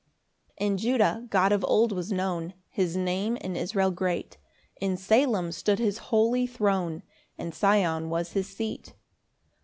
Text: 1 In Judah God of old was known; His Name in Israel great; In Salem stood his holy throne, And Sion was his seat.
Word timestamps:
1 0.57 0.65
In 0.67 0.77
Judah 0.79 1.27
God 1.29 1.51
of 1.51 1.63
old 1.63 1.91
was 1.91 2.11
known; 2.11 2.55
His 2.69 2.95
Name 2.97 3.35
in 3.37 3.55
Israel 3.55 3.91
great; 3.91 4.39
In 4.77 4.97
Salem 4.97 5.51
stood 5.51 5.77
his 5.77 5.99
holy 6.09 6.47
throne, 6.47 7.03
And 7.37 7.53
Sion 7.53 8.09
was 8.09 8.31
his 8.31 8.47
seat. 8.47 8.95